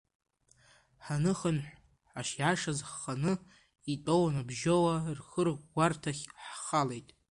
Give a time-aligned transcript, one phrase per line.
[1.05, 1.71] Ҳаныхынҳә,
[2.11, 3.33] ҳашиашаз ҳханы
[3.93, 7.07] итәоу набжьоуаа рхырӷәӷәарҭахь ҳхалеит.